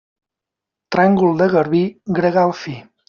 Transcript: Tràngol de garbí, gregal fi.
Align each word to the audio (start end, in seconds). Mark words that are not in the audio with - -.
Tràngol 0.95 1.37
de 1.41 1.49
garbí, 1.57 1.83
gregal 2.19 2.55
fi. 2.65 2.75